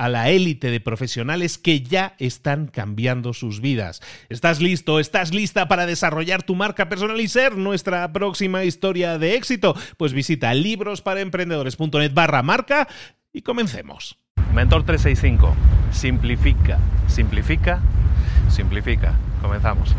[0.00, 4.00] a la élite de profesionales que ya están cambiando sus vidas.
[4.30, 4.98] ¿Estás listo?
[4.98, 9.76] ¿Estás lista para desarrollar tu marca personal y ser nuestra próxima historia de éxito?
[9.98, 12.88] Pues visita librosparaemprendedores.net barra marca
[13.30, 14.16] y comencemos.
[14.54, 15.54] Mentor 365.
[15.92, 17.82] Simplifica, simplifica,
[18.48, 19.12] simplifica.
[19.42, 19.94] Comenzamos.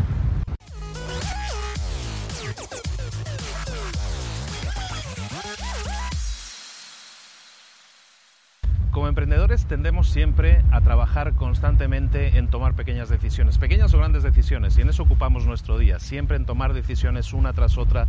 [8.92, 14.76] Como emprendedores tendemos siempre a trabajar constantemente en tomar pequeñas decisiones, pequeñas o grandes decisiones,
[14.76, 18.06] y en eso ocupamos nuestro día, siempre en tomar decisiones una tras otra.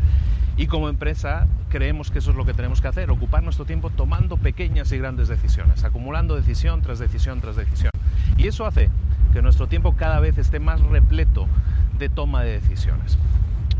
[0.57, 3.91] Y como empresa creemos que eso es lo que tenemos que hacer, ocupar nuestro tiempo
[3.91, 7.91] tomando pequeñas y grandes decisiones, acumulando decisión tras decisión tras decisión.
[8.35, 8.89] Y eso hace
[9.31, 11.47] que nuestro tiempo cada vez esté más repleto
[11.97, 13.17] de toma de decisiones.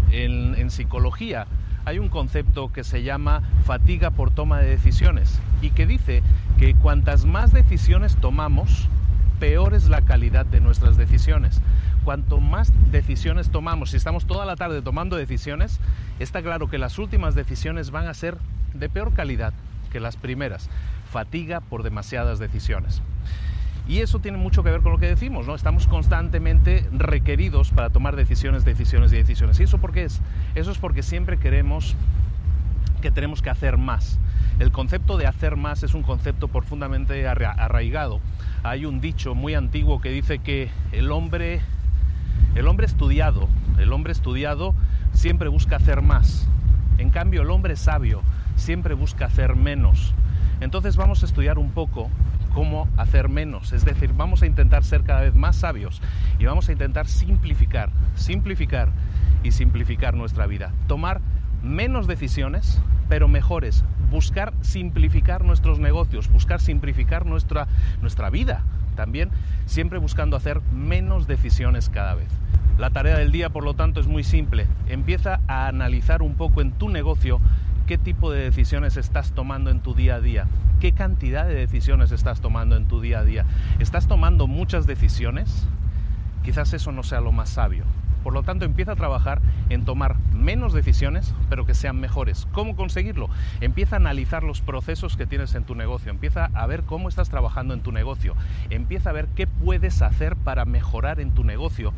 [0.10, 1.48] En, en psicología,
[1.86, 6.24] hay un concepto que se llama fatiga por toma de decisiones y que dice
[6.58, 8.88] que cuantas más decisiones tomamos,
[9.40, 11.62] peor es la calidad de nuestras decisiones.
[12.06, 15.80] Cuanto más decisiones tomamos, si estamos toda la tarde tomando decisiones,
[16.20, 18.38] está claro que las últimas decisiones van a ser
[18.74, 19.54] de peor calidad
[19.92, 20.70] que las primeras.
[21.12, 23.02] Fatiga por demasiadas decisiones.
[23.88, 25.56] Y eso tiene mucho que ver con lo que decimos, ¿no?
[25.56, 29.60] Estamos constantemente requeridos para tomar decisiones, decisiones y decisiones.
[29.60, 30.22] ¿Y eso por qué es?
[30.56, 31.96] Eso es porque siempre queremos
[33.02, 34.20] que tenemos que hacer más.
[34.60, 38.22] El concepto de hacer más es un concepto profundamente arraigado.
[38.64, 41.60] Hay un dicho muy antiguo que dice que el hombre,
[42.56, 44.74] el hombre estudiado, el hombre estudiado
[45.12, 46.48] siempre busca hacer más.
[46.98, 48.22] En cambio, el hombre sabio
[48.56, 50.14] siempre busca hacer menos.
[50.62, 52.10] Entonces vamos a estudiar un poco
[52.54, 53.74] cómo hacer menos.
[53.74, 56.02] Es decir, vamos a intentar ser cada vez más sabios
[56.40, 58.90] y vamos a intentar simplificar, simplificar
[59.44, 60.72] y simplificar nuestra vida.
[60.88, 61.22] Tomar
[61.64, 63.84] menos decisiones, pero mejores.
[64.10, 67.68] Buscar simplificar nuestros negocios, buscar simplificar nuestra,
[68.02, 68.64] nuestra vida
[68.96, 69.30] también,
[69.66, 72.30] siempre buscando hacer menos decisiones cada vez.
[72.78, 74.68] La tarea del día, por lo tanto, es muy simple.
[74.88, 77.40] Empieza a analizar un poco en tu negocio
[77.88, 80.48] qué tipo de decisiones estás tomando en tu día a día,
[80.80, 83.46] qué cantidad de decisiones estás tomando en tu día a día.
[83.80, 85.68] ¿Estás tomando muchas decisiones?
[86.44, 87.84] Quizás eso no sea lo más sabio.
[88.24, 92.48] Por lo tanto, empieza a trabajar en tomar menos decisiones, pero que sean mejores.
[92.54, 93.30] ¿Cómo conseguirlo?
[93.60, 97.30] Empieza a analizar los procesos que tienes en tu negocio, empieza a ver cómo estás
[97.30, 98.34] trabajando en tu negocio,
[98.70, 101.92] empieza a ver qué puedes hacer para mejorar en tu negocio,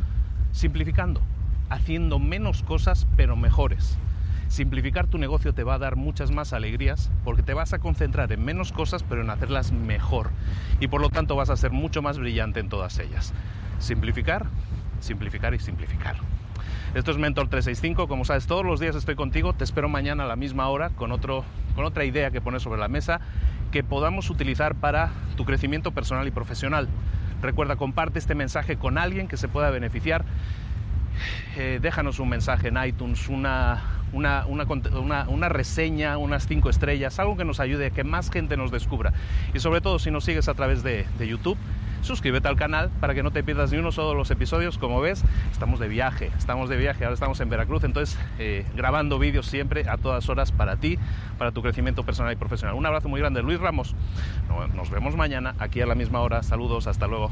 [0.52, 1.22] simplificando,
[1.70, 4.00] haciendo menos cosas, pero mejores.
[4.48, 8.32] Simplificar tu negocio te va a dar muchas más alegrías porque te vas a concentrar
[8.32, 10.30] en menos cosas pero en hacerlas mejor
[10.80, 13.34] y por lo tanto vas a ser mucho más brillante en todas ellas.
[13.80, 14.46] Simplificar,
[15.00, 16.18] simplificar y simplificar.
[16.94, 20.28] Esto es Mentor 365, como sabes, todos los días estoy contigo, te espero mañana a
[20.28, 21.44] la misma hora con, otro,
[21.76, 23.20] con otra idea que poner sobre la mesa
[23.72, 26.88] que podamos utilizar para tu crecimiento personal y profesional.
[27.42, 30.24] Recuerda, comparte este mensaje con alguien que se pueda beneficiar.
[31.58, 33.82] Eh, déjanos un mensaje en iTunes, una,
[34.16, 38.72] una, una, reseña, unas cinco estrellas, algo que nos ayude a que más gente nos
[38.72, 39.14] descubra.
[39.54, 41.58] Y sobre todo si nos sigues a través de, YouTube,
[42.02, 44.78] suscríbete al canal para que no te pierdas ni uno solo de los episodios.
[44.78, 49.20] Como ves, estamos de viaje, estamos de viaje, ahora estamos en Veracruz, entonces eh, grabando
[49.20, 50.98] vídeos siempre a todas horas para ti,
[51.38, 52.76] para tu crecimiento personal y profesional.
[52.76, 53.96] Un abrazo muy grande, Luis Ramos.
[54.76, 56.44] Nos vemos mañana aquí a la misma hora.
[56.44, 57.32] Saludos, hasta luego.